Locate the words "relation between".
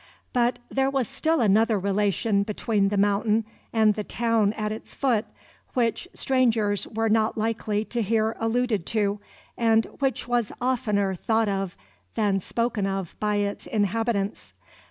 1.77-2.89